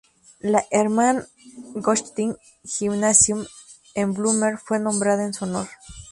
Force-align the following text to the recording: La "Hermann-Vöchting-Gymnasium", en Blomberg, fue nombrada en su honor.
La 0.39 0.65
"Hermann-Vöchting-Gymnasium", 0.71 3.45
en 3.93 4.15
Blomberg, 4.15 4.57
fue 4.65 4.79
nombrada 4.79 5.23
en 5.23 5.35
su 5.35 5.43
honor. 5.45 5.67